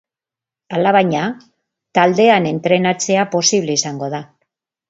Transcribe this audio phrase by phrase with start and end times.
[0.77, 1.25] Alabaina,
[1.99, 4.27] taldean entrenatzea posible izango da.